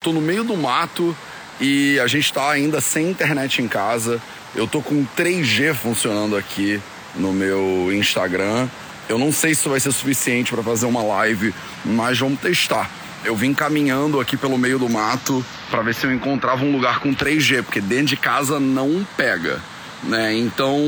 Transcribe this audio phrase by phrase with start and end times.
[0.00, 1.14] Tô no meio do mato
[1.60, 4.22] e a gente tá ainda sem internet em casa.
[4.54, 6.80] Eu tô com 3G funcionando aqui
[7.16, 8.68] no meu Instagram.
[9.08, 11.52] Eu não sei se vai ser suficiente para fazer uma live,
[11.84, 12.88] mas vamos testar.
[13.24, 17.00] Eu vim caminhando aqui pelo meio do mato para ver se eu encontrava um lugar
[17.00, 19.60] com 3G, porque dentro de casa não pega,
[20.04, 20.32] né?
[20.32, 20.78] Então,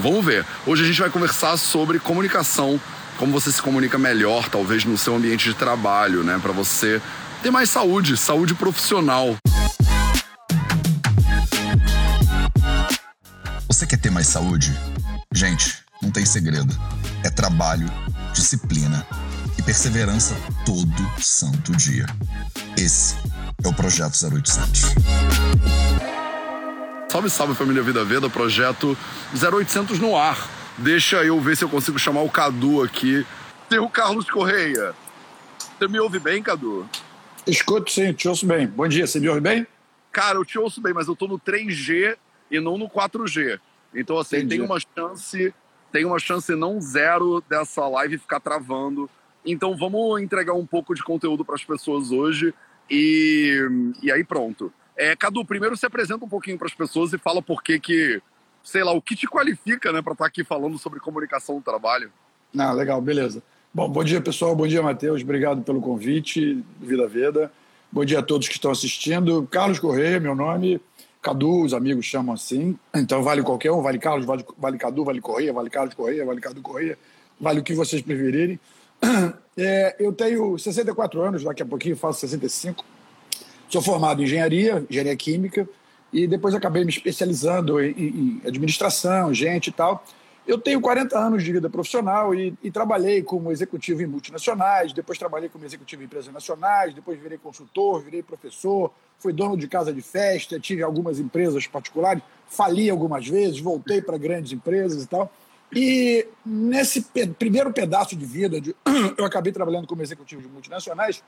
[0.00, 0.46] vamos ver.
[0.64, 2.80] Hoje a gente vai conversar sobre comunicação,
[3.18, 7.02] como você se comunica melhor, talvez no seu ambiente de trabalho, né, para você
[7.40, 9.36] ter mais saúde, saúde profissional.
[13.66, 14.76] Você quer ter mais saúde?
[15.32, 16.74] Gente, não tem segredo.
[17.24, 17.90] É trabalho,
[18.34, 19.06] disciplina
[19.58, 22.04] e perseverança todo santo dia.
[22.76, 23.16] Esse
[23.64, 24.80] é o Projeto 0800.
[27.08, 28.96] Salve, salve família Vida Veda, projeto
[29.34, 30.48] 0800 no ar.
[30.78, 33.26] Deixa eu ver se eu consigo chamar o Cadu aqui.
[33.68, 34.94] Tem o Carlos Correia.
[35.78, 36.88] Você me ouve bem, Cadu?
[37.50, 38.68] Escuto sim, te ouço bem.
[38.68, 39.66] Bom dia, você me ouve bem?
[40.12, 42.16] Cara, eu te ouço bem, mas eu tô no 3G
[42.48, 43.58] e não no 4G.
[43.92, 44.50] Então, assim, Entendi.
[44.50, 45.52] tem uma chance,
[45.90, 49.10] tem uma chance não zero dessa live ficar travando.
[49.44, 52.54] Então, vamos entregar um pouco de conteúdo para as pessoas hoje
[52.88, 53.58] e,
[54.00, 54.72] e aí pronto.
[54.96, 58.22] É, Cadu, primeiro se apresenta um pouquinho para as pessoas e fala por que que,
[58.62, 61.62] sei lá, o que te qualifica, né, para estar tá aqui falando sobre comunicação do
[61.62, 62.12] trabalho.
[62.56, 63.42] Ah, legal, beleza.
[63.72, 67.52] Bom, bom dia pessoal, bom dia Matheus, obrigado pelo convite, Vida Veda.
[67.92, 69.46] Bom dia a todos que estão assistindo.
[69.48, 70.80] Carlos Correia, meu nome.
[71.22, 72.76] Cadu, os amigos chamam assim.
[72.92, 76.40] Então vale qualquer um, vale Carlos, vale, vale Cadu, vale Correia, vale Carlos Correia, vale
[76.40, 76.98] Cadu Correia,
[77.40, 78.58] vale o que vocês preferirem.
[79.56, 82.82] É, eu tenho 64 anos, daqui a pouquinho faço 65.
[83.68, 85.68] Sou formado em engenharia, engenharia química,
[86.10, 90.02] e depois acabei me especializando em, em administração, gente e tal.
[90.46, 95.18] Eu tenho 40 anos de vida profissional e, e, trabalhei como executivo em multinacionais, depois
[95.18, 99.92] trabalhei como executivo em empresas nacionais, depois virei consultor, virei professor, fui dono de casa
[99.92, 105.30] de festa, tive algumas empresas particulares, fali algumas vezes, voltei para grandes empresas e tal.
[105.72, 108.74] E nesse pe primeiro pedaço de vida, de,
[109.16, 111.22] eu acabei trabalhando como executivo de multinacionais,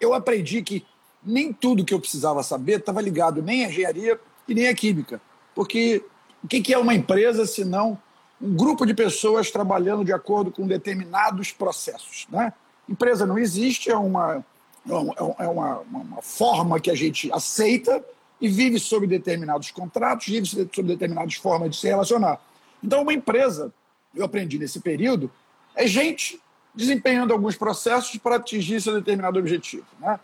[0.00, 0.84] eu aprendi que
[1.24, 5.20] nem tudo que eu precisava saber estava ligado nem à engenharia e nem à química.
[5.54, 6.04] Porque
[6.42, 7.98] o que é uma empresa se não
[8.40, 12.26] um grupo de pessoas trabalhando de acordo com determinados processos.
[12.30, 12.52] Né?
[12.88, 14.44] Empresa não existe, é uma,
[14.86, 18.04] é, é uma, uma forma que a gente aceita
[18.40, 22.40] e vive sob determinados contratos, vive sob determinadas formas de se relacionar.
[22.82, 23.72] Então, uma empresa,
[24.14, 25.30] eu aprendi nesse período,
[25.74, 26.40] é gente
[26.74, 29.86] desempenhando alguns processos para atingir seu determinado objetivo.
[29.98, 30.20] Né?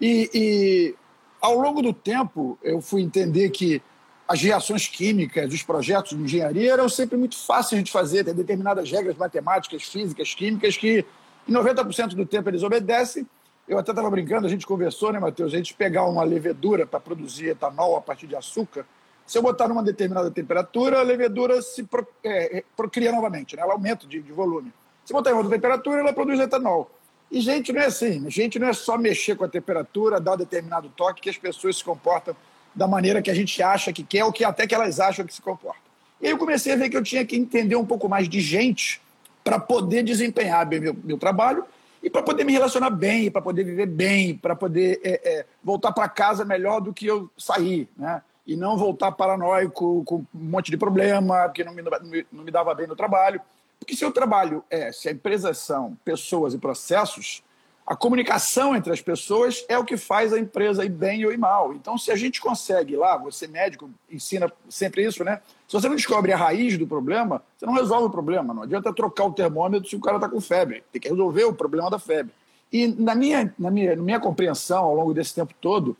[0.00, 0.94] E, e,
[1.40, 3.82] ao longo do tempo, eu fui entender que
[4.32, 8.90] as reações químicas, os projetos de engenharia eram sempre muito fáceis de fazer, tem determinadas
[8.90, 11.04] regras matemáticas, físicas, químicas que
[11.46, 13.26] em 90% do tempo eles obedecem.
[13.68, 15.52] Eu até estava brincando, a gente conversou, né, Matheus?
[15.52, 18.86] A gente pegar uma levedura para produzir etanol a partir de açúcar,
[19.26, 23.60] se eu botar numa determinada temperatura, a levedura se pro, é, procria novamente, né?
[23.60, 24.72] ela aumenta de, de volume.
[25.04, 26.90] Se botar em outra temperatura, ela produz etanol.
[27.30, 30.88] E gente não é assim, gente não é só mexer com a temperatura, dar determinado
[30.96, 32.34] toque que as pessoas se comportam
[32.74, 35.34] da maneira que a gente acha que quer, ou que até que elas acham que
[35.34, 35.80] se comporta.
[36.20, 38.40] E aí eu comecei a ver que eu tinha que entender um pouco mais de
[38.40, 39.00] gente
[39.42, 41.64] para poder desempenhar bem meu, meu trabalho
[42.02, 45.92] e para poder me relacionar bem, para poder viver bem, para poder é, é, voltar
[45.92, 48.22] para casa melhor do que eu saí, né?
[48.44, 51.82] E não voltar paranoico com um monte de problema, porque não me,
[52.32, 53.40] não me dava bem no trabalho.
[53.78, 57.42] Porque se o trabalho é, se a empresa são pessoas e processos,
[57.92, 61.36] a comunicação entre as pessoas é o que faz a empresa ir bem ou ir
[61.36, 61.74] mal.
[61.74, 65.42] Então, se a gente consegue lá, você médico ensina sempre isso, né?
[65.68, 68.54] Se você não descobre a raiz do problema, você não resolve o problema.
[68.54, 70.82] Não adianta trocar o termômetro se o cara está com febre.
[70.90, 72.32] Tem que resolver o problema da febre.
[72.72, 75.94] E na minha, na minha, na minha compreensão, ao longo desse tempo todo,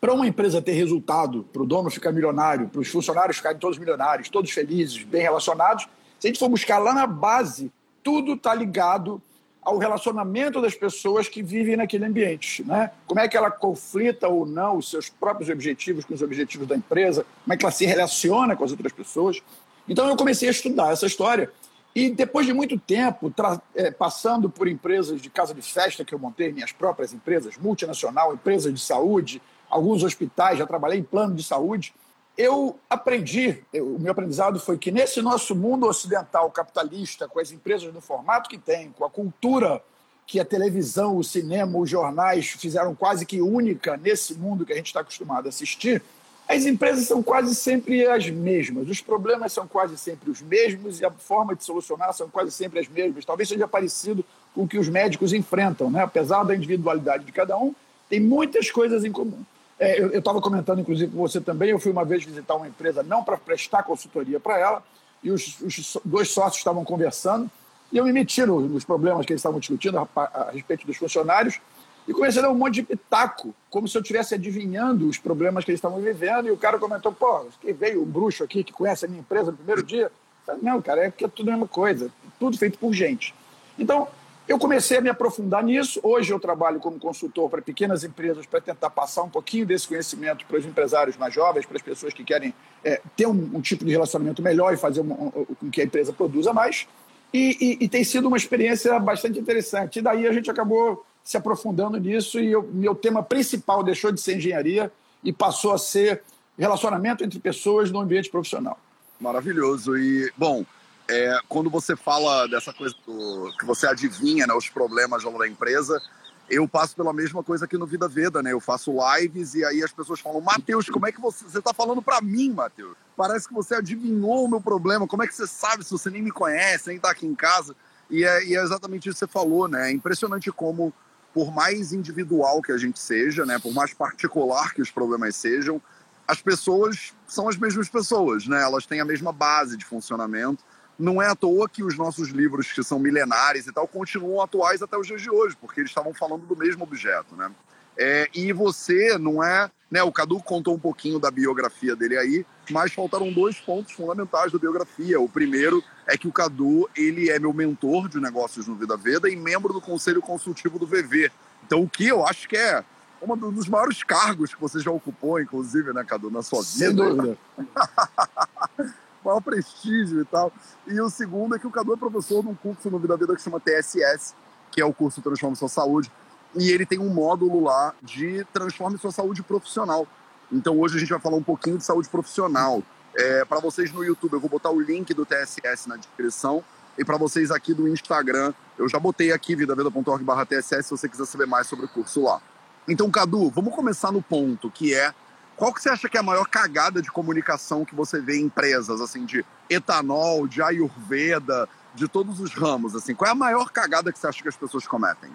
[0.00, 3.78] para uma empresa ter resultado, para o dono ficar milionário, para os funcionários ficarem todos
[3.78, 5.86] milionários, todos felizes, bem relacionados,
[6.18, 7.70] se a gente for buscar lá na base,
[8.02, 9.22] tudo está ligado
[9.66, 12.62] ao relacionamento das pessoas que vivem naquele ambiente.
[12.62, 12.88] Né?
[13.04, 16.76] Como é que ela conflita ou não os seus próprios objetivos com os objetivos da
[16.76, 19.42] empresa, como é que ela se relaciona com as outras pessoas.
[19.88, 21.50] Então eu comecei a estudar essa história
[21.92, 23.34] e depois de muito tempo,
[23.74, 28.34] é, passando por empresas de casa de festa que eu montei, minhas próprias empresas, multinacional,
[28.34, 31.92] empresas de saúde, alguns hospitais, já trabalhei em plano de saúde,
[32.36, 37.92] eu aprendi, o meu aprendizado foi que nesse nosso mundo ocidental capitalista, com as empresas
[37.92, 39.82] no formato que tem, com a cultura
[40.26, 44.76] que a televisão, o cinema, os jornais fizeram quase que única nesse mundo que a
[44.76, 46.02] gente está acostumado a assistir,
[46.48, 51.04] as empresas são quase sempre as mesmas, os problemas são quase sempre os mesmos e
[51.04, 53.24] a forma de solucionar são quase sempre as mesmas.
[53.24, 54.24] Talvez seja parecido
[54.54, 56.02] com o que os médicos enfrentam, né?
[56.02, 57.74] apesar da individualidade de cada um,
[58.08, 59.42] tem muitas coisas em comum.
[59.78, 61.70] É, eu estava comentando, inclusive, com você também.
[61.70, 64.82] Eu fui uma vez visitar uma empresa, não para prestar consultoria para ela,
[65.22, 67.50] e os, os, dois sócios estavam conversando,
[67.92, 70.96] e eu me meti nos problemas que eles estavam discutindo a, a, a respeito dos
[70.96, 71.60] funcionários,
[72.08, 75.64] e comecei a dar um monte de pitaco, como se eu estivesse adivinhando os problemas
[75.64, 76.46] que eles estavam vivendo.
[76.46, 79.50] E o cara comentou: pô, que veio um bruxo aqui que conhece a minha empresa
[79.50, 80.10] no primeiro dia.
[80.44, 82.08] Falei, Não, cara, é porque é tudo a mesma coisa,
[82.38, 83.34] tudo feito por gente.
[83.76, 84.06] Então,
[84.48, 85.98] eu comecei a me aprofundar nisso.
[86.02, 90.46] Hoje eu trabalho como consultor para pequenas empresas para tentar passar um pouquinho desse conhecimento
[90.46, 92.54] para os empresários mais jovens, para as pessoas que querem
[92.84, 96.12] é, ter um, um, tipo de relacionamento melhor e fazer um, com que a empresa
[96.12, 96.86] produza mais.
[97.34, 99.98] E, e, e, tem sido uma experiência bastante interessante.
[99.98, 104.20] E daí a gente acabou se aprofundando nisso e o meu tema principal deixou de
[104.20, 104.92] ser engenharia
[105.24, 106.22] e passou a ser
[106.56, 108.78] relacionamento entre pessoas no ambiente profissional.
[109.20, 109.96] Maravilhoso.
[109.96, 110.64] E, bom,
[111.08, 116.00] é, quando você fala dessa coisa do, que você adivinha né, os problemas da empresa,
[116.48, 118.52] eu passo pela mesma coisa aqui no Vida Veda, né?
[118.52, 121.44] Eu faço lives e aí as pessoas falam, Matheus, como é que você.
[121.44, 122.96] Você tá falando para mim, Matheus?
[123.16, 125.08] Parece que você adivinhou o meu problema.
[125.08, 127.74] Como é que você sabe se você nem me conhece, nem tá aqui em casa?
[128.08, 129.90] E é, e é exatamente isso que você falou, né?
[129.90, 130.92] É impressionante como
[131.34, 135.82] por mais individual que a gente seja, né, por mais particular que os problemas sejam,
[136.26, 138.62] as pessoas são as mesmas pessoas, né?
[138.62, 140.64] Elas têm a mesma base de funcionamento.
[140.98, 144.82] Não é à toa que os nossos livros, que são milenares e tal, continuam atuais
[144.82, 147.50] até os dias de hoje, porque eles estavam falando do mesmo objeto, né?
[147.98, 149.70] É, e você não é.
[149.88, 154.50] Né, o Cadu contou um pouquinho da biografia dele aí, mas faltaram dois pontos fundamentais
[154.50, 155.20] da biografia.
[155.20, 159.30] O primeiro é que o Cadu ele é meu mentor de negócios no Vida Veda
[159.30, 161.30] e membro do conselho consultivo do VV.
[161.64, 162.84] Então, o que eu acho que é
[163.22, 166.78] um dos maiores cargos que você já ocupou, inclusive, né, Cadu, na sua vida.
[166.78, 167.38] Sem dúvida.
[169.26, 170.52] maior prestígio e tal.
[170.86, 173.42] E o segundo é que o Cadu é professor num curso no Vida Veda que
[173.42, 174.34] chama TSS,
[174.70, 176.10] que é o curso Transforma Sua Saúde
[176.56, 180.06] e ele tem um módulo lá de transforme sua saúde profissional.
[180.50, 182.82] Então hoje a gente vai falar um pouquinho de saúde profissional.
[183.14, 186.64] É, para vocês no YouTube, eu vou botar o link do TSS na descrição.
[186.98, 191.08] E para vocês aqui do Instagram, eu já botei aqui vidaveda.org barra TSS se você
[191.08, 192.40] quiser saber mais sobre o curso lá.
[192.88, 195.12] Então, Cadu, vamos começar no ponto, que é
[195.56, 198.44] qual que você acha que é a maior cagada de comunicação que você vê em
[198.44, 203.14] empresas, assim, de etanol, de ayurveda, de todos os ramos, assim?
[203.14, 205.30] Qual é a maior cagada que você acha que as pessoas cometem?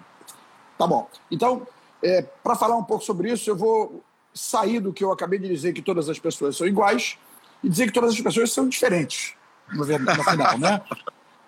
[0.78, 1.10] Tá bom.
[1.30, 1.66] Então,
[2.04, 4.04] é, para falar um pouco sobre isso, eu vou
[4.34, 7.18] sair do que eu acabei de dizer que todas as pessoas são iguais
[7.64, 9.34] e dizer que todas as pessoas são diferentes,
[9.70, 10.82] no, final, né?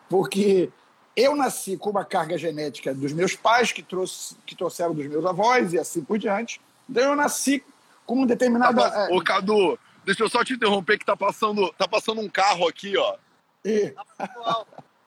[0.09, 0.71] Porque
[1.15, 5.25] eu nasci com uma carga genética dos meus pais, que, trouxe, que trouxeram dos meus
[5.25, 6.59] avós e assim por diante.
[6.89, 7.63] Então eu nasci
[8.05, 8.79] com um determinado.
[8.79, 9.15] Tá, é...
[9.15, 12.97] Ô, Cadu, deixa eu só te interromper que tá passando, tá passando um carro aqui,
[12.97, 13.15] ó.
[13.65, 13.93] E...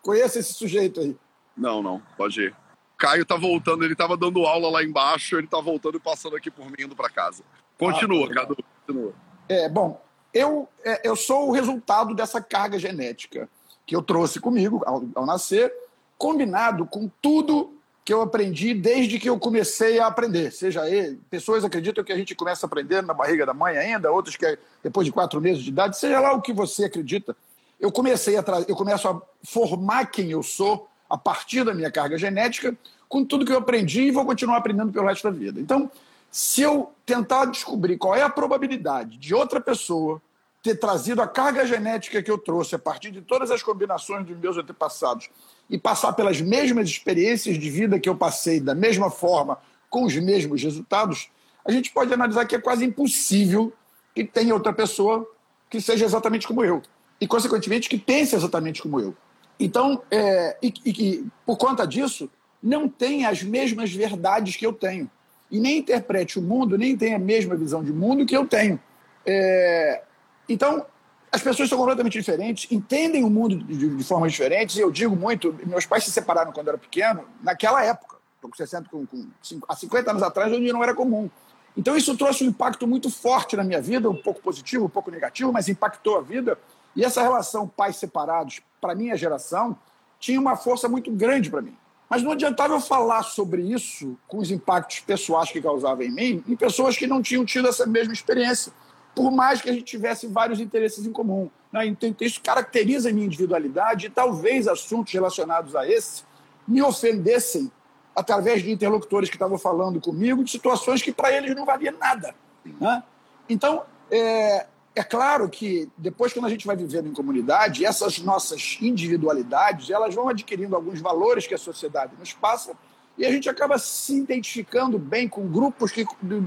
[0.02, 1.16] Conheça esse sujeito aí.
[1.56, 2.54] Não, não, pode ir.
[2.96, 6.50] Caio tá voltando, ele tava dando aula lá embaixo, ele tá voltando e passando aqui
[6.50, 7.42] por mim, indo para casa.
[7.78, 8.56] Continua, ah, Cadu,
[8.86, 9.12] continua.
[9.48, 10.02] É, bom,
[10.32, 13.48] eu, é, eu sou o resultado dessa carga genética
[13.84, 15.72] que eu trouxe comigo ao, ao nascer,
[16.16, 17.75] combinado com tudo
[18.06, 20.52] que eu aprendi desde que eu comecei a aprender.
[20.52, 24.12] Seja ele, pessoas acreditam que a gente começa a aprender na barriga da mãe ainda,
[24.12, 27.36] outros que é depois de quatro meses de idade, seja lá o que você acredita.
[27.80, 32.16] Eu comecei a eu começo a formar quem eu sou a partir da minha carga
[32.16, 32.76] genética,
[33.08, 35.60] com tudo que eu aprendi e vou continuar aprendendo pelo resto da vida.
[35.60, 35.90] Então,
[36.30, 40.22] se eu tentar descobrir qual é a probabilidade de outra pessoa
[40.66, 44.36] ter trazido a carga genética que eu trouxe a partir de todas as combinações dos
[44.36, 45.30] meus antepassados
[45.70, 49.58] e passar pelas mesmas experiências de vida que eu passei da mesma forma,
[49.88, 51.30] com os mesmos resultados,
[51.64, 53.72] a gente pode analisar que é quase impossível
[54.12, 55.24] que tenha outra pessoa
[55.70, 56.82] que seja exatamente como eu.
[57.20, 59.14] E, consequentemente, que pense exatamente como eu.
[59.58, 62.28] Então, é, e, que, por conta disso,
[62.62, 65.08] não tem as mesmas verdades que eu tenho.
[65.50, 68.80] E nem interprete o mundo, nem tem a mesma visão de mundo que eu tenho.
[69.24, 70.02] É,
[70.48, 70.86] então,
[71.30, 74.76] as pessoas são completamente diferentes, entendem o mundo de, de, formas diferentes.
[74.76, 78.16] E eu digo muito: meus pais se separaram quando eu era pequeno, naquela época.
[78.40, 79.26] Com 60, com, com,
[79.68, 81.28] há 50 anos atrás, onde não era comum.
[81.76, 85.10] Então, isso trouxe um impacto muito forte na minha vida, um pouco positivo, um pouco
[85.10, 86.58] negativo, mas impactou a vida.
[86.94, 89.76] E essa relação pais separados, para minha geração,
[90.18, 91.76] tinha uma força muito grande para mim.
[92.08, 96.44] Mas não adiantava eu falar sobre isso com os impactos pessoais que causava em mim,
[96.46, 98.72] em pessoas que não tinham tido essa mesma experiência,
[99.16, 101.50] por mais que a gente tivesse vários interesses em comum.
[101.72, 101.86] Né?
[101.86, 106.22] Então, isso caracteriza a minha individualidade e talvez assuntos relacionados a esse
[106.68, 107.72] me ofendessem
[108.14, 112.34] através de interlocutores que estavam falando comigo de situações que para eles não valia nada.
[112.78, 113.02] Né?
[113.48, 118.76] Então, é, é claro que depois, quando a gente vai vivendo em comunidade, essas nossas
[118.82, 122.74] individualidades elas vão adquirindo alguns valores que a sociedade nos passa
[123.16, 126.04] e a gente acaba se identificando bem com grupos que,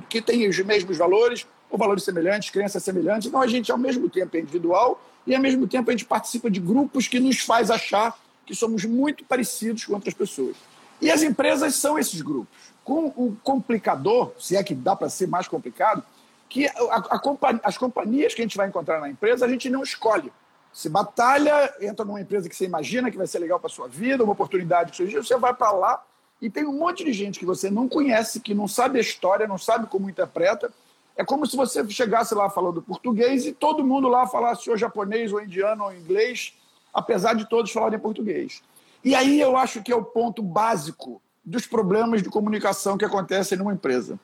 [0.07, 3.27] que têm os mesmos valores, ou valores semelhantes, crenças semelhantes.
[3.27, 6.49] Então a gente, ao mesmo tempo, é individual e, ao mesmo tempo, a gente participa
[6.49, 10.55] de grupos que nos faz achar que somos muito parecidos com outras pessoas.
[11.01, 12.57] E as empresas são esses grupos.
[12.83, 16.03] Com o complicador, se é que dá para ser mais complicado,
[16.49, 19.69] que a, a companhia, as companhias que a gente vai encontrar na empresa, a gente
[19.69, 20.31] não escolhe.
[20.73, 24.23] Se batalha, entra numa empresa que você imagina que vai ser legal para sua vida,
[24.23, 26.03] uma oportunidade que surgiu, você vai para lá
[26.41, 29.47] e tem um monte de gente que você não conhece, que não sabe a história,
[29.47, 30.71] não sabe como interpreta.
[31.19, 35.33] É como se você chegasse lá falando português e todo mundo lá falasse ou japonês,
[35.33, 36.53] ou indiano, ou inglês,
[36.93, 38.63] apesar de todos falarem português.
[39.03, 43.57] E aí eu acho que é o ponto básico dos problemas de comunicação que acontecem
[43.57, 44.17] numa empresa.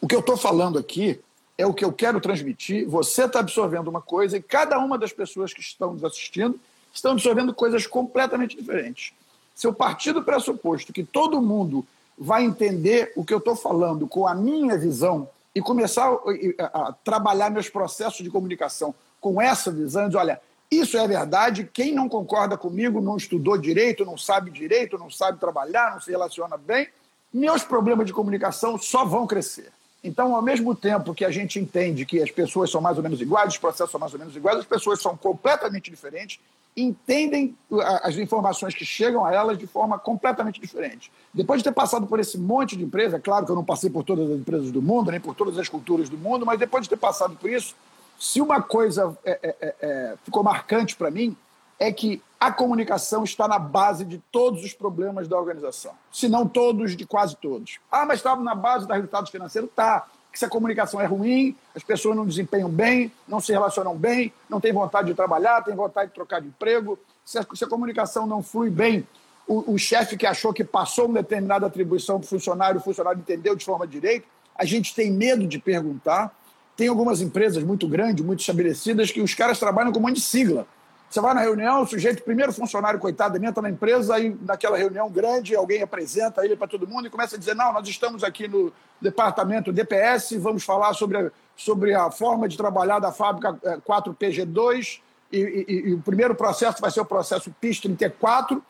[0.00, 1.20] O que eu estou falando aqui
[1.58, 2.88] é o que eu quero transmitir.
[2.88, 6.58] Você está absorvendo uma coisa e cada uma das pessoas que estão nos assistindo
[6.90, 9.12] estão absorvendo coisas completamente diferentes.
[9.54, 11.84] Se eu partir do pressuposto que todo mundo
[12.16, 16.10] vai entender o que eu estou falando com a minha visão e começar
[16.58, 21.70] a, trabalhar meus processos de comunicação com essa visão, de olha, isso é verdade.
[21.72, 26.10] Quem não concorda comigo não estudou direito, não sabe direito, não sabe trabalhar, não se
[26.10, 26.88] relaciona bem.
[27.32, 29.72] Meus problemas de comunicação só vão crescer.
[30.04, 33.22] Então, ao mesmo tempo que a gente entende que as pessoas são mais ou menos
[33.22, 36.38] iguais, os processos são mais ou menos iguais, as pessoas são completamente diferentes,
[36.76, 37.56] entendem
[38.02, 41.10] as informações que chegam a elas de forma completamente diferente.
[41.32, 43.88] Depois de ter passado por esse monte de empresas, é claro que eu não passei
[43.88, 46.82] por todas as empresas do mundo, nem por todas as culturas do mundo, mas depois
[46.82, 47.74] de ter passado por isso,
[48.20, 51.34] se uma coisa é, é, é, é ficou marcante para mim,
[51.78, 55.92] é que a comunicação está na base de todos os problemas da organização.
[56.12, 57.78] Se não todos, de quase todos.
[57.90, 59.70] Ah, mas estava na base dos resultados financeiros?
[59.74, 60.06] Tá.
[60.30, 64.30] Que se a comunicação é ruim, as pessoas não desempenham bem, não se relacionam bem,
[64.46, 66.98] não têm vontade de trabalhar, têm vontade de trocar de emprego.
[67.24, 69.06] Se a, se a comunicação não flui bem,
[69.48, 73.20] o, o chefe que achou que passou uma determinada atribuição para o funcionário, o funcionário
[73.20, 76.30] entendeu de forma direita, a gente tem medo de perguntar.
[76.76, 80.20] Tem algumas empresas muito grandes, muito estabelecidas, que os caras trabalham com um monte de
[80.20, 80.66] sigla.
[81.14, 85.08] Você vai na reunião, o sujeito, primeiro funcionário, coitado, entra na empresa, aí naquela reunião
[85.08, 88.48] grande, alguém apresenta ele para todo mundo e começa a dizer: não, nós estamos aqui
[88.48, 93.52] no departamento DPS, vamos falar sobre a, sobre a forma de trabalhar da fábrica
[93.86, 94.98] 4PG2,
[95.32, 98.60] é, e, e, e o primeiro processo vai ser o processo PIS 34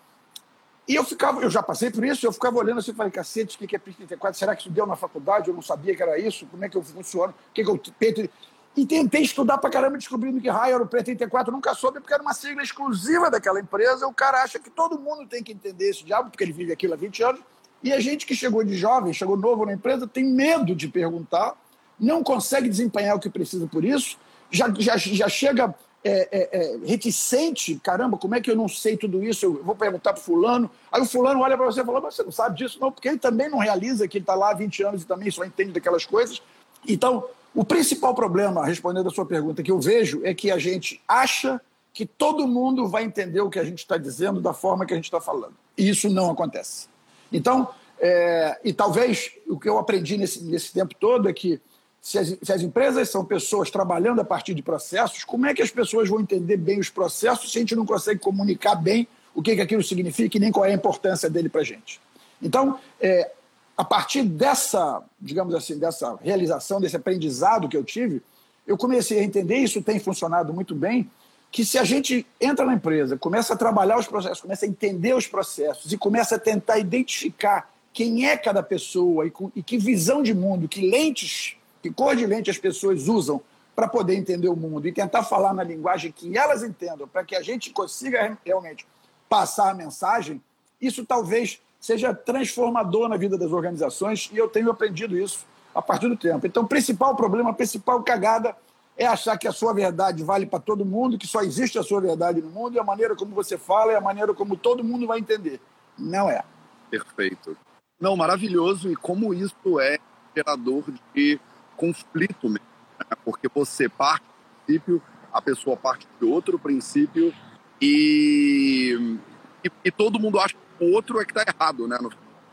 [0.87, 3.57] e eu ficava, eu já passei por isso, eu ficava olhando assim e falei, cacete,
[3.57, 4.39] o que é PIS 34?
[4.39, 5.49] Será que isso deu na faculdade?
[5.49, 7.81] Eu não sabia que era isso, como é que eu funciono, o que, é eu
[7.99, 8.29] peito.
[8.77, 12.23] E tentei estudar pra caramba, descobrindo que raio era o P34, nunca soube, porque era
[12.23, 14.07] uma sigla exclusiva daquela empresa.
[14.07, 16.95] O cara acha que todo mundo tem que entender esse diabo, porque ele vive aquilo
[16.95, 17.41] há 20 anos.
[17.83, 21.55] E a gente que chegou de jovem, chegou novo na empresa, tem medo de perguntar,
[22.01, 24.19] não consegue desempenhar o que precisa por isso,
[24.51, 28.97] já, já, já chega é, é, é, reticente, caramba, como é que eu não sei
[28.97, 29.47] tudo isso?
[29.47, 30.71] Eu vou perguntar para fulano.
[30.93, 32.79] Aí o fulano olha para você e fala, mas você não sabe disso?
[32.79, 35.31] Não, porque ele também não realiza que ele está lá há 20 anos e também
[35.31, 36.43] só entende daquelas coisas.
[36.87, 41.01] Então, o principal problema, respondendo a sua pergunta, que eu vejo é que a gente
[41.07, 41.61] acha
[41.93, 44.97] que todo mundo vai entender o que a gente está dizendo da forma que a
[44.97, 45.55] gente está falando.
[45.79, 46.89] E isso não acontece.
[47.33, 47.69] Então,
[48.01, 51.61] é, e talvez o que eu aprendi nesse, nesse tempo todo é que
[52.01, 55.63] se as, se as, empresas são pessoas trabalhando a partir de processos, como é que
[55.63, 59.41] as pessoas vão entender bem os processos se a gente não consegue comunicar bem o
[59.41, 62.01] que, que aquilo significa e nem qual é a importância dele para a gente?
[62.43, 63.31] Então, é,
[63.77, 68.23] a partir dessa, digamos assim, dessa realização, desse aprendizado que eu tive,
[68.67, 71.11] eu comecei a entender, isso tem funcionado muito bem,
[71.51, 75.15] que se a gente entra na empresa, começa a trabalhar os processos, começa a entender
[75.15, 80.23] os processos e começa a tentar identificar quem é cada pessoa e, e que visão
[80.23, 83.41] de mundo, que lentes, que cor de lente as pessoas usam
[83.75, 87.37] para poder entender o mundo e tentar falar na linguagem que elas entendam, para que
[87.37, 88.87] a gente consiga realmente
[89.29, 90.41] passar a mensagem,
[90.81, 96.09] isso talvez seja transformador na vida das organizações e eu tenho aprendido isso a partir
[96.09, 96.47] do tempo.
[96.47, 98.57] Então, o principal problema, a principal cagada
[98.97, 102.01] é achar que a sua verdade vale para todo mundo, que só existe a sua
[102.01, 105.07] verdade no mundo e a maneira como você fala é a maneira como todo mundo
[105.07, 105.61] vai entender.
[105.99, 106.43] Não é.
[106.91, 107.55] Perfeito.
[108.01, 108.91] Não, maravilhoso.
[108.91, 109.99] E como isso é
[110.35, 111.39] gerador de
[111.77, 112.67] conflito mesmo.
[112.99, 113.15] Né?
[113.23, 117.35] Porque você parte do princípio, a pessoa parte de outro princípio
[117.79, 119.19] e,
[119.63, 121.99] e, e todo mundo acha o outro é que está errado, né?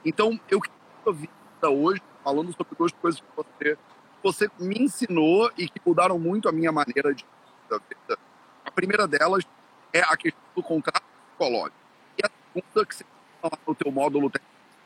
[0.05, 0.79] Então, eu queria
[1.11, 3.77] vida hoje falando sobre duas coisas que você,
[4.23, 7.25] você me ensinou e que mudaram muito a minha maneira de
[7.69, 8.19] vida.
[8.65, 9.43] A primeira delas
[9.93, 11.75] é a questão do contrato psicológico.
[12.17, 13.05] E a segunda que você
[13.41, 14.31] fala no teu módulo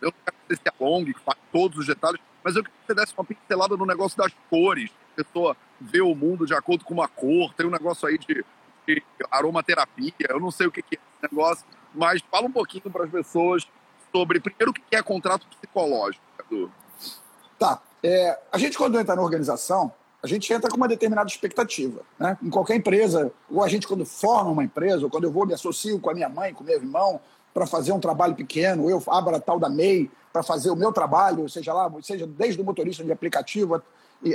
[0.01, 2.87] eu não quero que você se alongue, que todos os detalhes, mas eu queria que
[2.87, 4.91] você desse uma pincelada no negócio das cores.
[5.13, 8.45] A pessoa vê o mundo de acordo com uma cor, tem um negócio aí de,
[8.87, 12.89] de aromaterapia, eu não sei o que, que é esse negócio, mas fala um pouquinho
[12.91, 13.67] para as pessoas
[14.11, 16.71] sobre, primeiro, o que é contrato psicológico, Edu?
[17.57, 17.81] Tá.
[18.03, 22.01] É, a gente, quando entra na organização, a gente entra com uma determinada expectativa.
[22.19, 22.37] Né?
[22.41, 25.53] Em qualquer empresa, ou a gente, quando forma uma empresa, ou quando eu vou me
[25.53, 27.19] associo com a minha mãe, com meu irmão,
[27.53, 30.75] para fazer um trabalho pequeno, ou eu abro a tal da MEI para fazer o
[30.75, 33.81] meu trabalho, seja lá, seja desde o motorista de aplicativo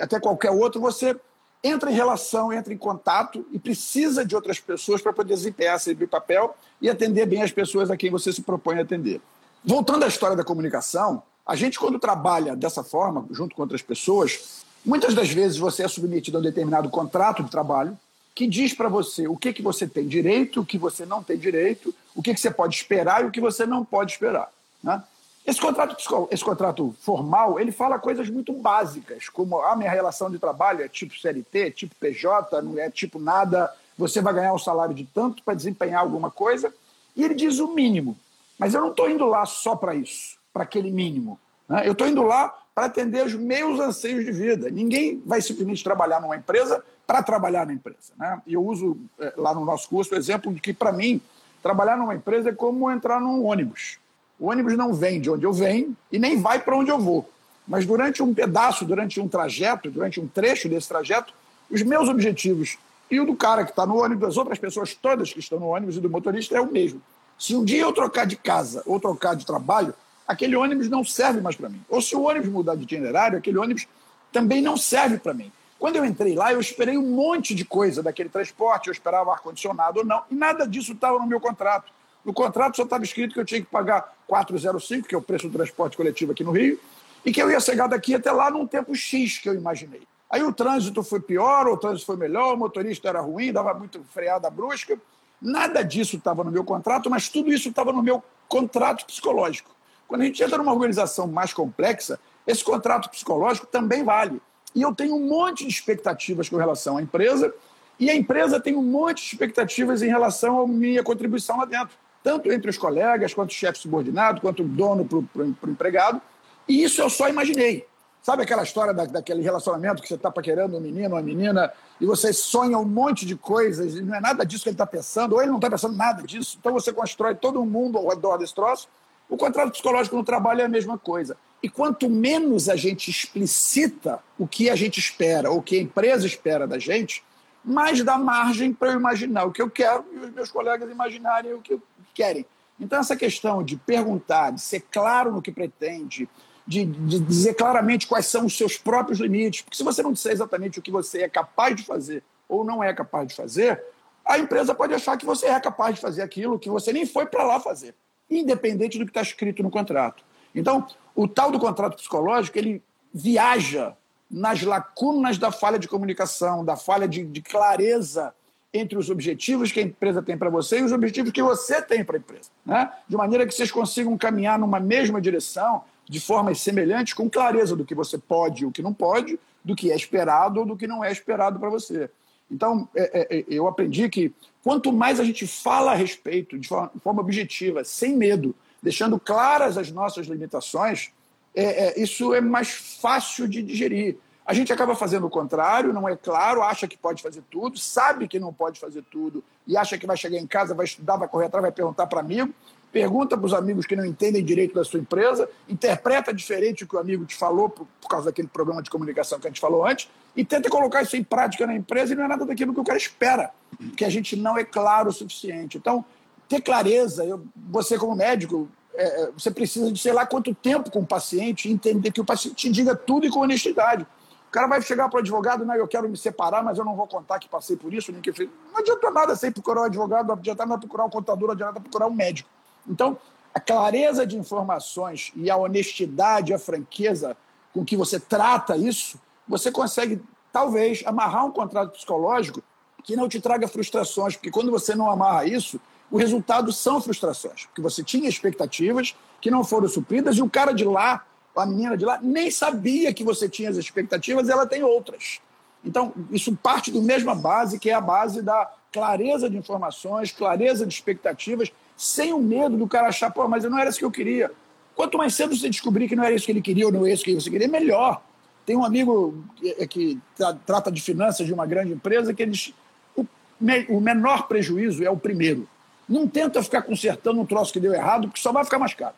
[0.01, 1.19] até qualquer outro, você
[1.63, 5.95] entra em relação, entra em contato e precisa de outras pessoas para poder desempenhar esse
[6.07, 9.21] papel e atender bem as pessoas a quem você se propõe a atender.
[9.65, 14.65] Voltando à história da comunicação, a gente, quando trabalha dessa forma, junto com outras pessoas,
[14.85, 17.99] muitas das vezes você é submetido a um determinado contrato de trabalho
[18.35, 21.37] que diz para você o que, que você tem direito, o que você não tem
[21.37, 24.51] direito, o que, que você pode esperar e o que você não pode esperar.
[24.83, 25.03] Né?
[25.47, 25.97] Esse contrato,
[26.31, 30.89] esse contrato formal, ele fala coisas muito básicas, como a minha relação de trabalho é
[30.89, 35.43] tipo CLT, tipo PJ, não é tipo nada, você vai ganhar um salário de tanto
[35.43, 36.73] para desempenhar alguma coisa,
[37.17, 38.17] e ele diz o mínimo.
[38.59, 41.41] Mas eu não estou indo lá só para isso, para aquele mínimo.
[41.69, 41.87] Né?
[41.87, 44.71] Eu estou indo lá para atender os meus anseios de vida.
[44.71, 48.13] Ninguém vai simplesmente trabalhar numa empresa para trabalhar na empresa.
[48.19, 48.41] Né?
[48.47, 51.21] Eu uso é, lá no nosso curso o exemplo de que, para mim,
[51.63, 53.99] trabalhar numa empresa é como entrar num ônibus.
[54.41, 57.29] O ônibus não vem de onde eu venho e nem vai para onde eu vou.
[57.69, 61.35] Mas durante um pedaço, durante um trajeto, durante um trecho desse trajeto,
[61.71, 62.79] os meus objetivos
[63.11, 65.67] e o do cara que está no ônibus, das outras pessoas todas que estão no
[65.67, 67.03] ônibus e do motorista é o mesmo.
[67.39, 69.95] Se um dia eu trocar de casa ou trocar de trabalho,
[70.27, 71.83] aquele ônibus não serve mais para mim.
[71.89, 73.87] Ou se o ônibus mudar de itinerário, aquele ônibus
[74.33, 75.53] também não serve para mim.
[75.79, 80.01] Quando eu entrei lá, eu esperei um monte de coisa daquele transporte, eu esperava ar-condicionado
[80.01, 81.93] ou não, e nada disso estava no meu contrato.
[82.25, 85.49] No contrato só estava escrito que eu tinha que pagar 4,05, que é o preço
[85.49, 86.79] do transporte coletivo aqui no Rio,
[87.25, 90.03] e que eu ia chegar daqui até lá num tempo X que eu imaginei.
[90.29, 93.75] Aí o trânsito foi pior, ou o trânsito foi melhor, o motorista era ruim, dava
[93.75, 94.99] muito freada brusca.
[95.41, 99.71] Nada disso estava no meu contrato, mas tudo isso estava no meu contrato psicológico.
[100.07, 104.41] Quando a gente entra numa organização mais complexa, esse contrato psicológico também vale.
[104.75, 107.53] E eu tenho um monte de expectativas com relação à empresa,
[107.99, 111.97] e a empresa tem um monte de expectativas em relação à minha contribuição lá dentro
[112.23, 116.21] tanto entre os colegas, quanto o chefe subordinado, quanto o dono para o empregado.
[116.69, 117.87] E isso eu só imaginei.
[118.23, 122.05] Sabe aquela história da, daquele relacionamento que você está paquerando um menino, uma menina, e
[122.05, 125.35] você sonha um monte de coisas, e não é nada disso que ele está pensando,
[125.35, 128.55] ou ele não está pensando nada disso, então você constrói todo mundo ao redor desse
[128.55, 128.89] troço.
[129.29, 131.37] O contrato psicológico no trabalho é a mesma coisa.
[131.63, 135.83] E quanto menos a gente explicita o que a gente espera, ou o que a
[135.83, 137.23] empresa espera da gente,
[137.65, 141.53] mais dá margem para eu imaginar o que eu quero e os meus colegas imaginarem
[141.55, 141.81] o que
[142.15, 142.47] querem.
[142.79, 146.29] Então, essa questão de perguntar, de ser claro no que pretende,
[146.67, 150.33] de, de, dizer claramente quais são os seus próprios limites, porque se você não disser
[150.33, 153.83] exatamente o que você é capaz de fazer ou não é capaz de fazer,
[154.25, 157.27] a empresa pode achar que você é capaz de fazer aquilo que você nem foi
[157.27, 157.95] para lá fazer,
[158.31, 160.25] independente do que está escrito no contrato.
[160.55, 163.97] Então, o tal do contrato psicológico, ele viaja
[164.31, 168.33] nas lacunas da falha de comunicação, da falha de, de clareza
[168.73, 172.05] entre os objetivos que a empresa tem para você e os objetivos que você tem
[172.05, 172.51] para a empresa.
[172.65, 172.91] Né?
[173.09, 177.85] De maneira que vocês consigam caminhar numa mesma direção, de formas semelhantes, com clareza do
[177.85, 180.87] que você pode e o que não pode, do que é esperado ou do que
[180.87, 182.11] não é esperado para você.
[182.51, 186.67] Então, é, é, é, eu aprendi que quanto mais a gente fala a respeito de
[186.67, 191.13] forma, de forma objetiva, sem medo, deixando claras as nossas limitações,
[191.55, 194.17] é, é, isso é mais fácil de digerir.
[194.47, 198.27] A gente acaba fazendo o contrário, não é claro, acha que pode fazer tudo, sabe
[198.27, 201.29] que não pode fazer tudo e acha que vai chegar em casa, vai estudar, vai
[201.29, 202.53] correr atrás, vai perguntar para amigo,
[202.91, 206.97] pergunta para os amigos que não entendem direito da sua empresa, interpreta diferente o que
[206.97, 209.87] o amigo te falou por, por, causa daquele problema de comunicação que a gente falou
[209.87, 212.81] antes e tenta colocar isso em prática na empresa e não é nada daquilo que
[212.81, 215.79] o cara espera, porque a gente não é claro o suficiente.
[215.79, 216.05] Então,
[216.49, 218.69] ter clareza, eu, você como médico,
[219.01, 222.25] é, é você precisa de sei lá quanto tempo com o paciente entender que o
[222.25, 224.07] paciente te diga tudo e com honestidade.
[224.49, 226.97] O cara vai chegar para o advogado, não, eu quero me separar, mas eu não
[226.97, 228.49] vou contar que passei por isso, nem que fiz.
[228.73, 231.81] Não adianta nada sem procurar o advogado, não adianta nada procurar o contador, não adianta
[231.81, 232.49] procurar o médico.
[232.89, 233.17] Então,
[233.55, 237.37] a clareza de informações e a honestidade, a franqueza
[237.73, 240.21] com que você trata isso, você consegue,
[240.53, 242.61] talvez, amarrar um contrato psicológico
[243.05, 247.67] que não te traga frustrações, porque quando você não amarra isso, o resultado são frustrações,
[247.67, 251.25] porque você tinha expectativas que não foram supridas e o cara de lá
[251.57, 255.41] a menina de lá nem sabia que você tinha as expectativas, ela tem outras.
[255.85, 260.87] Então, isso parte da mesma base, que é a base da clareza de informações, clareza
[260.87, 264.11] de expectativas, sem o medo do cara achar, pô, mas não era isso que eu
[264.11, 264.51] queria.
[264.95, 267.15] Quanto mais cedo você descobrir que não era isso que ele queria ou não era
[267.15, 268.23] isso que você queria, melhor.
[268.67, 270.21] Tem um amigo que, que
[270.67, 272.75] trata de finanças de uma grande empresa que ele diz,
[273.17, 273.25] o,
[273.59, 275.67] me, o menor prejuízo é o primeiro.
[276.11, 279.15] Não tenta ficar consertando um troço que deu errado, porque só vai ficar mais caro.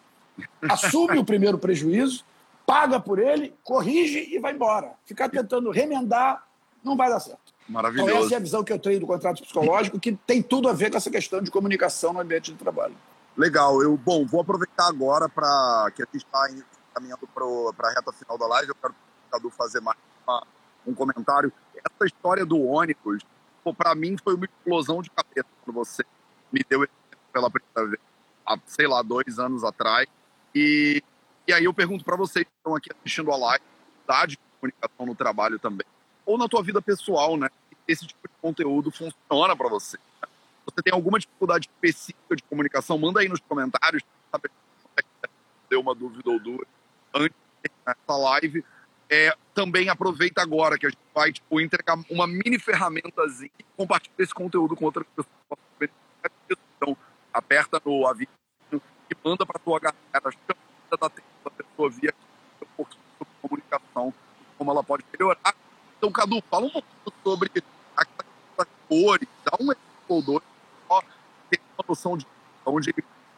[0.69, 2.23] assume o primeiro prejuízo,
[2.67, 4.93] paga por ele, corrige e vai embora.
[5.07, 6.47] Ficar tentando remendar
[6.85, 7.41] não vai dar certo.
[7.67, 8.11] Maravilhoso.
[8.11, 10.75] Então, essa é a visão que eu tenho do contrato psicológico, que tem tudo a
[10.75, 12.95] ver com essa questão de comunicação no ambiente de trabalho.
[13.37, 13.83] Legal.
[13.83, 16.47] Eu, bom, vou aproveitar agora para que a gente está
[16.93, 18.69] caminhando para a reta final da live.
[18.69, 20.47] Eu quero o Cadu fazer mais uma,
[20.87, 21.51] um comentário.
[21.75, 23.23] Essa história do ônibus,
[23.79, 26.05] para mim, foi uma explosão de cabeça quando você
[26.53, 26.87] me deu
[27.33, 28.01] pela primeira vez,
[28.47, 30.07] há, sei lá, dois anos atrás.
[30.55, 31.03] E,
[31.47, 33.65] e aí eu pergunto para vocês que estão aqui assistindo a live,
[34.29, 35.87] de comunicação no trabalho também,
[36.27, 37.49] ou na tua vida pessoal, né?
[37.89, 39.97] Esse tipo de conteúdo funciona para você.
[40.21, 40.29] Né?
[40.67, 42.99] Você tem alguma dificuldade específica de comunicação?
[42.99, 44.51] Manda aí nos comentários, sabe?
[45.69, 46.69] Deu uma dúvida ou duas
[47.15, 47.37] antes
[47.85, 48.65] dessa live.
[49.11, 54.15] É, também aproveita agora que a gente vai tipo, entregar uma mini ferramentazinha e compartilha
[54.19, 55.59] esse conteúdo com outras pessoas.
[57.33, 58.31] Aperta no aviso
[58.73, 60.59] e manda para tua galera, chama
[60.91, 61.09] da
[61.45, 62.15] da pessoa via
[62.63, 64.15] um pouquinho sobre comunicação,
[64.59, 65.55] como ela pode melhorar.
[65.97, 67.51] Então, Cadu, fala um pouquinho sobre
[67.97, 68.07] as
[68.89, 70.43] cores, dá um exemplo ou dois,
[70.87, 71.03] só
[71.51, 72.27] ter uma noção de
[72.67, 72.95] onde é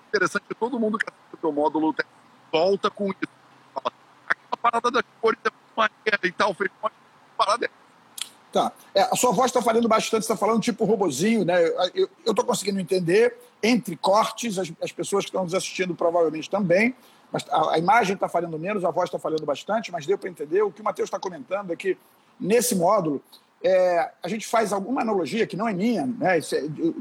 [0.08, 1.94] interessante todo mundo que assiste o teu módulo
[2.52, 3.34] volta com isso.
[4.28, 6.90] Aquela parada das cores é maneira e tal, fez uma
[7.36, 7.70] parada
[8.54, 8.70] Tá.
[8.94, 11.60] É, a sua voz está falando bastante, está falando tipo robozinho, né?
[11.92, 16.94] Eu estou conseguindo entender entre cortes, as, as, pessoas que estão nos assistindo provavelmente também,
[17.32, 20.30] mas a, a imagem está falando menos, a voz está falando bastante, mas deu para
[20.30, 20.62] entender.
[20.62, 21.98] O que o Matheus está comentando é que
[22.38, 23.20] nesse módulo
[23.60, 26.38] é, a gente faz alguma analogia que não é minha, né?
[26.38, 26.40] É,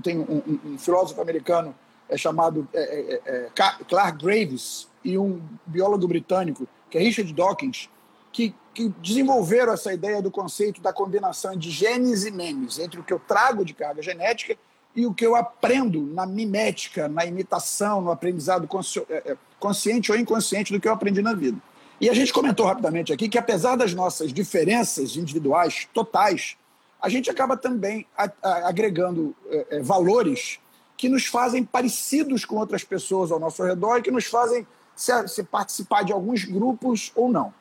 [0.01, 1.75] tem um, um, um, filósofo americano
[2.09, 3.49] é, chamado é, é, é
[3.87, 7.91] Clark Graves e um biólogo britânico que é Richard Dawkins,
[8.31, 13.03] que, que, desenvolveram essa ideia do conceito da combinação de genes e memes, entre o
[13.03, 14.57] que eu trago de carga genética
[14.95, 20.12] e o que eu aprendo na mimética, na imitação, no aprendizado consci é, é, consciente
[20.12, 21.57] ou inconsciente do que eu aprendi na vida.
[22.01, 26.57] E a gente comentou rapidamente aqui que, apesar das nossas diferenças individuais totais,
[27.01, 28.05] a gente acaba também
[28.41, 30.59] agregando é, valores
[30.97, 35.43] que nos fazem parecidos com outras pessoas ao nosso redor e que nos fazem se
[35.43, 37.53] participar de alguns grupos ou não.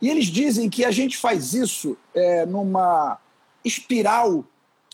[0.00, 3.18] E eles dizem que a gente faz isso é, numa
[3.64, 4.44] espiral,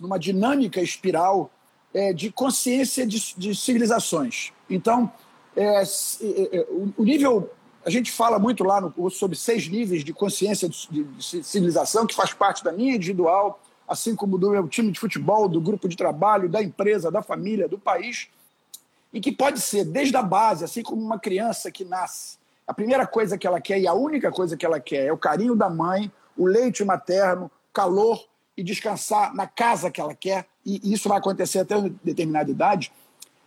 [0.00, 1.50] numa dinâmica espiral
[1.94, 4.52] é, de consciência de, de civilizações.
[4.68, 5.10] Então,
[5.56, 7.50] é, é, é o nível.
[7.84, 12.16] A gente fala muito lá no, sobre seis níveis de consciência de, de, civilização, que
[12.16, 15.96] faz parte da minha individual, assim como do meu time de futebol, do grupo de
[15.96, 18.26] trabalho, da empresa, da família, do país,
[19.12, 23.06] e que pode ser desde a base, assim como uma criança que nasce a primeira
[23.06, 25.70] coisa que ela quer e a única coisa que ela quer é o carinho da
[25.70, 28.20] mãe, o leite materno, calor
[28.56, 32.90] e descansar na casa que ela quer, e isso vai acontecer até uma determinada idade.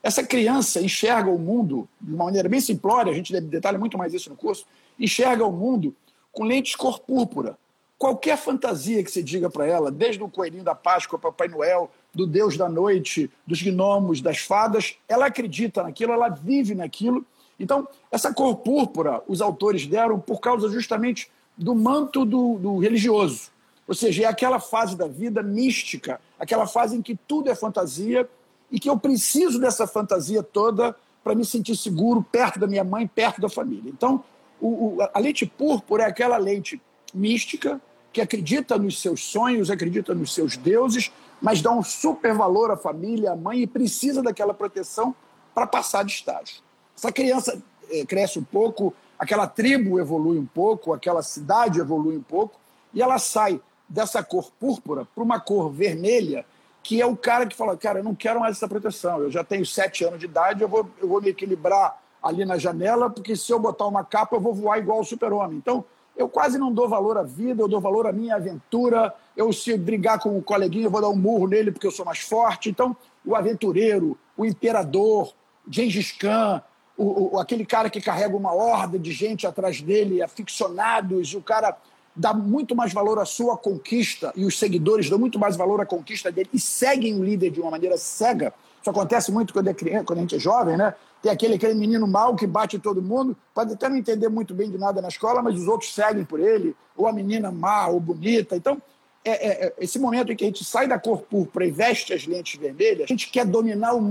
[0.02, 4.14] Essa criança enxerga o mundo de uma maneira bem simplória, a gente detalha muito mais
[4.14, 4.66] isso no curso,
[4.98, 5.94] enxerga o mundo
[6.32, 7.58] com lentes cor púrpura.
[7.98, 12.26] Qualquer fantasia que se diga para ela, desde o coelhinho da Páscoa, Papai Noel, do
[12.26, 17.26] Deus da Noite, dos gnomos, das fadas, ela acredita naquilo, ela vive naquilo
[17.60, 23.52] então, essa cor púrpura, os autores deram por causa justamente do manto do, do religioso.
[23.88, 28.30] Ou seja, é aquela fase da vida mística, aquela fase em que tudo é fantasia
[28.72, 33.08] e que eu preciso dessa fantasia toda para me sentir seguro perto da minha mãe,
[33.08, 33.90] perto da família.
[33.90, 34.24] Então,
[34.62, 36.82] o, o, a leite púrpura é aquela leite
[37.14, 37.82] mística
[38.14, 42.78] que acredita nos seus sonhos, acredita nos seus deuses, mas dá um super valor à
[42.78, 45.16] família, à mãe e precisa daquela proteção
[45.54, 46.58] para passar de estágio.
[47.00, 52.22] Essa criança é, cresce um pouco, aquela tribo evolui um pouco, aquela cidade evolui um
[52.22, 52.60] pouco,
[52.94, 56.46] e ela sai dessa cor púrpura para uma cor vermelha,
[56.84, 59.46] que é o cara que fala, cara, eu não quero mais essa proteção, eu já
[59.46, 63.34] tenho sete anos de idade, eu vou, eu vou me equilibrar ali na janela, porque
[63.34, 65.58] se eu botar uma capa, eu vou voar igual o super-homem.
[65.58, 65.86] Então,
[66.18, 69.78] eu quase não dou valor à vida, eu dou valor à minha aventura, eu se
[69.78, 72.70] brigar com o coleguinha, eu vou dar um murro nele porque eu sou mais forte.
[72.70, 72.94] Então,
[73.26, 75.34] o aventureiro, o imperador,
[75.66, 76.62] Gengis Khan,
[77.00, 81.78] o, o, aquele cara que carrega uma horda de gente atrás dele, aficionados, o cara
[82.14, 85.86] dá muito mais valor à sua conquista e os seguidores dão muito mais valor à
[85.86, 88.54] conquista dele e seguem o líder de uma maneira cega.
[88.82, 90.94] Isso acontece muito quando, é criança, quando a gente é jovem, né?
[91.22, 94.70] Tem aquele, aquele menino mau que bate todo mundo, pode até não entender muito bem
[94.70, 98.00] de nada na escola, mas os outros seguem por ele, ou a menina má ou
[98.00, 98.58] bonita.
[98.58, 98.82] Então,
[99.24, 102.14] é, é, é esse momento em que a gente sai da cor púrpura e veste
[102.14, 104.10] as lentes vermelhas, a gente quer dominar o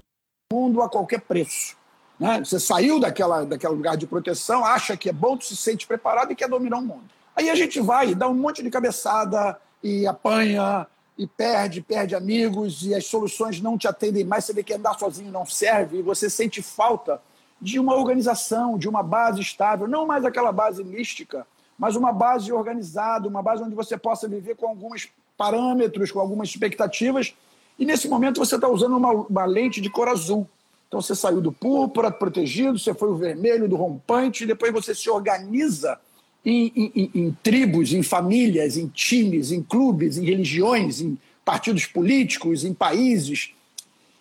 [0.53, 1.78] mundo a qualquer preço.
[2.19, 2.41] Né?
[2.41, 6.37] Você saiu daquela, daquele lugar de proteção, acha que é bom, se sente preparado e
[6.37, 7.05] quer dominar o mundo.
[7.37, 12.83] Aí a gente vai, dá um monte de cabeçada e apanha e perde, perde amigos
[12.83, 14.45] e as soluções não te atendem mais.
[14.45, 17.21] Você vê que andar sozinho não serve e você sente falta
[17.61, 21.47] de uma organização, de uma base estável, não mais aquela base mística,
[21.79, 26.49] mas uma base organizada, uma base onde você possa viver com alguns parâmetros, com algumas
[26.49, 27.35] expectativas.
[27.79, 30.49] E nesse momento você está usando uma, uma, lente de cor azul.
[30.89, 35.09] Então você saiu do púrpura, protegido, você foi o vermelho, do rompante, depois você se
[35.11, 36.01] organiza
[36.45, 42.65] em, em, em, tribos, em famílias, em times, em clubes, em religiões, em partidos políticos,
[42.65, 43.53] em países.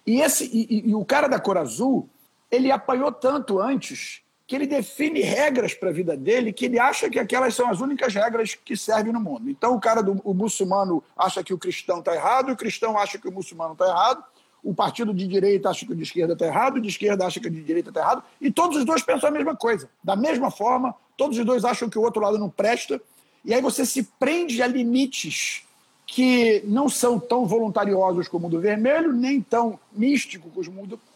[0.06, 2.10] E, esse, e, e o cara da cor azul,
[2.52, 7.10] ele apanhou tanto antes que ele define regras para a vida dele que ele acha
[7.10, 9.50] que aquelas são as únicas regras que servem no mundo.
[9.50, 13.18] Então o cara do o muçulmano acha que o cristão está errado, o cristão acha
[13.18, 14.24] que o muçulmano está errado,
[14.68, 17.40] o partido de direita acha que o de esquerda está errado, o de esquerda acha
[17.40, 19.90] que o de direita está errado, e todos os dois pensam a mesma coisa.
[20.04, 23.02] Da mesma forma, todos os dois acham que o outro lado não presta,
[23.46, 25.64] e aí você se prende a limites
[26.06, 30.68] que não são tão voluntariosos como o do vermelho, nem tão místicos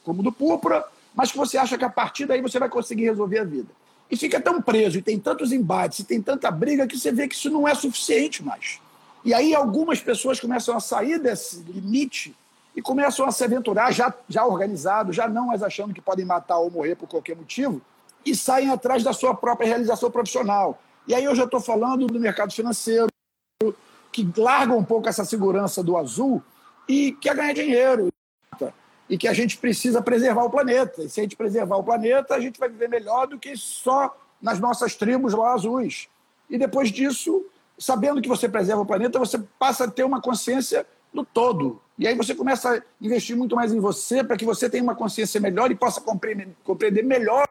[0.06, 3.04] como o do púrpura, mas que você acha que a partir daí você vai conseguir
[3.04, 3.68] resolver a vida.
[4.10, 7.28] E fica tão preso, e tem tantos embates, e tem tanta briga, que você vê
[7.28, 8.80] que isso não é suficiente mais.
[9.26, 12.34] E aí algumas pessoas começam a sair desse limite
[12.76, 16.58] e começam a se aventurar, já, já organizado, já não mais achando que podem matar
[16.58, 17.82] ou morrer por qualquer motivo,
[18.26, 20.80] e saem atrás da sua própria realização profissional.
[21.08, 23.08] E aí eu já estou falando do mercado financeiro,
[24.12, 26.42] que larga um pouco essa segurança do azul
[26.88, 28.12] e quer ganhar dinheiro
[29.10, 31.04] e que a gente precisa preservar o planeta.
[31.04, 34.16] E se a gente preservar o planeta, a gente vai viver melhor do que só
[34.42, 36.08] nas nossas tribos lá azuis.
[36.50, 37.46] E depois disso,
[37.78, 41.82] sabendo que você preserva o planeta, você passa a ter uma consciência do todo.
[41.98, 44.96] E aí você começa a investir muito mais em você para que você tenha uma
[44.96, 47.48] consciência melhor e possa compreender melhor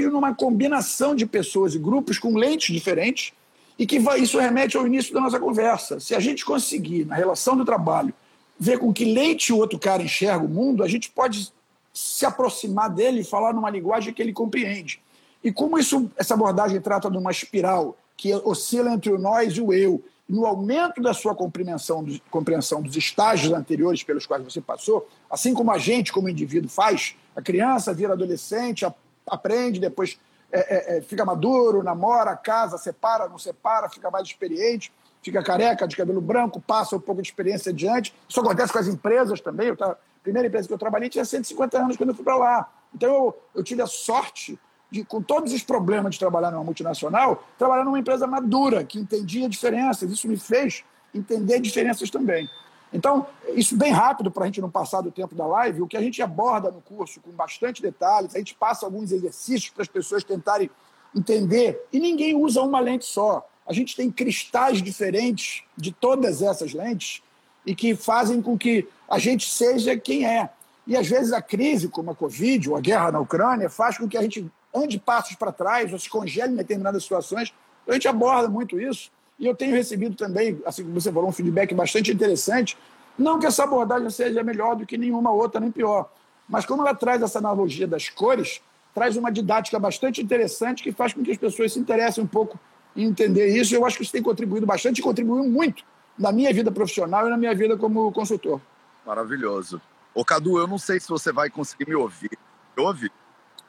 [0.00, 3.32] numa combinação de pessoas e grupos com lentes diferentes
[3.78, 6.00] e que vai, isso remete ao início da nossa conversa.
[6.00, 8.12] Se a gente conseguir, na relação do trabalho,
[8.58, 11.52] ver com que leite o outro cara enxerga o mundo, a gente pode
[11.92, 15.00] se aproximar dele e falar numa linguagem que ele compreende.
[15.42, 19.60] E como isso, essa abordagem trata de uma espiral que oscila entre o nós e
[19.60, 25.06] o eu, no aumento da sua compreensão, compreensão dos estágios anteriores pelos quais você passou,
[25.28, 28.86] assim como a gente, como indivíduo, faz, a criança vira adolescente,
[29.26, 30.18] aprende, depois
[30.50, 34.90] é, é, é, fica maduro, namora, casa, separa, não separa, fica mais experiente
[35.22, 38.12] fica careca, de cabelo branco, passa um pouco de experiência adiante.
[38.28, 39.68] Isso acontece com as empresas também.
[39.68, 42.36] Eu tava, a primeira empresa que eu trabalhei tinha 150 anos quando eu fui para
[42.36, 42.72] lá.
[42.92, 44.58] Então eu, eu tive a sorte
[44.92, 49.48] de, com todos os problemas de trabalhar numa multinacional, trabalhar numa empresa madura, que entendia
[49.48, 50.10] diferenças.
[50.10, 52.48] Isso me fez entender diferenças também.
[52.92, 55.96] Então, isso bem rápido para a gente não passar do tempo da live, o que
[55.96, 59.88] a gente aborda no curso com bastante detalhes, a gente passa alguns exercícios para as
[59.88, 60.70] pessoas tentarem
[61.16, 66.72] entender, e ninguém usa uma lente só a gente tem cristais diferentes de todas essas
[66.72, 67.22] lentes
[67.64, 70.50] e que fazem com que a gente seja quem é.
[70.86, 74.08] E às vezes a crise, como a Covid ou a guerra na Ucrânia, faz com
[74.08, 77.52] que a gente ande passos para trás ou se congele em determinadas situações.
[77.86, 79.10] A gente aborda muito isso.
[79.38, 82.76] E eu tenho recebido também, assim como você falou, um feedback bastante interessante.
[83.18, 86.10] Não que essa abordagem seja melhor do que nenhuma outra, nem pior.
[86.48, 88.60] Mas como ela traz essa analogia das cores,
[88.94, 92.58] traz uma didática bastante interessante que faz com que as pessoas se interessem um pouco
[92.96, 93.74] entender isso.
[93.74, 95.84] Eu acho que isso tem contribuído bastante e contribuiu muito
[96.18, 98.60] na minha vida profissional e na minha vida como consultor.
[99.04, 99.80] Maravilhoso.
[100.14, 102.38] Ô, Cadu, eu não sei se você vai conseguir me ouvir.
[102.76, 103.10] Me ouve?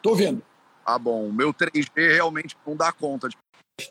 [0.02, 0.44] Tô ouvindo.
[0.86, 1.28] Ah, bom.
[1.28, 3.30] O meu 3G realmente não dá conta.
[3.30, 3.38] De...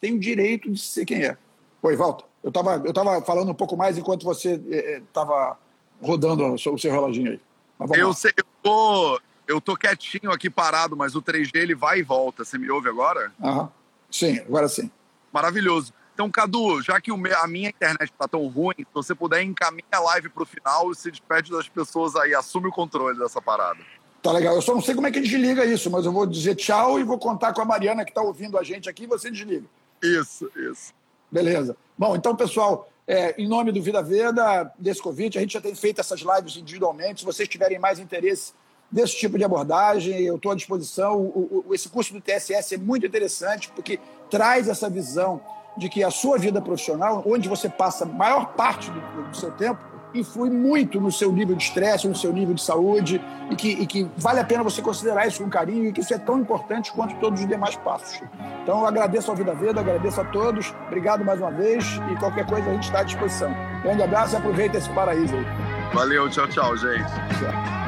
[0.00, 1.36] Tem o direito de ser quem é.
[1.82, 2.24] Oi, volta.
[2.42, 4.60] Eu estava eu tava falando um pouco mais enquanto você
[5.06, 5.56] estava
[6.02, 7.40] é, rodando o seu, o seu reloginho aí.
[7.98, 8.14] eu lá.
[8.14, 12.44] sei, eu tô, eu tô quietinho aqui parado, mas o 3G ele vai e volta.
[12.44, 13.32] Você me ouve agora?
[13.40, 13.70] Aham.
[14.10, 14.90] Sim, agora sim
[15.32, 15.92] maravilhoso.
[16.14, 20.00] Então, Cadu, já que a minha internet está tão ruim, se você puder encaminhar a
[20.00, 23.80] live para o final e se despede das pessoas aí, assume o controle dessa parada.
[24.22, 24.54] Tá legal.
[24.54, 27.02] Eu só não sei como é que desliga isso, mas eu vou dizer tchau e
[27.02, 29.66] vou contar com a Mariana que está ouvindo a gente aqui e você desliga.
[30.00, 30.94] Isso, isso.
[31.30, 31.76] Beleza.
[31.98, 35.74] Bom, então, pessoal, é, em nome do Vida Veda, desse convite, a gente já tem
[35.74, 37.20] feito essas lives individualmente.
[37.20, 38.52] Se vocês tiverem mais interesse
[38.90, 41.20] desse tipo de abordagem, eu estou à disposição.
[41.20, 43.98] O, o, esse curso do TSS é muito interessante porque
[44.30, 45.40] traz essa visão
[45.76, 49.50] de que a sua vida profissional, onde você passa a maior parte do, do seu
[49.50, 53.20] tempo, influi muito no seu nível de estresse, no seu nível de saúde,
[53.50, 56.14] e que, e que, vale a pena você considerar isso com carinho e que isso
[56.14, 58.22] é tão importante quanto todos os demais passos.
[58.62, 62.46] Então, eu agradeço ao Vida Veda, agradeço a todos, obrigado mais uma vez e qualquer
[62.46, 63.54] coisa a gente está à disposição.
[63.82, 65.46] Grande abraço e aproveita esse paraíso aí.
[65.92, 67.10] Valeu, tchau, tchau, gente.
[67.38, 67.81] Tchau.